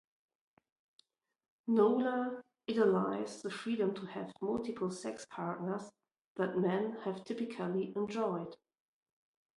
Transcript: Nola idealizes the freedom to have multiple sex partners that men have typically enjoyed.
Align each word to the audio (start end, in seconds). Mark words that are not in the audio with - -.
Nola 1.67 2.41
idealizes 2.67 3.43
the 3.43 3.51
freedom 3.51 3.93
to 3.93 4.07
have 4.07 4.33
multiple 4.41 4.89
sex 4.89 5.27
partners 5.29 5.91
that 6.37 6.57
men 6.57 6.97
have 7.03 7.23
typically 7.23 7.93
enjoyed. 7.95 8.57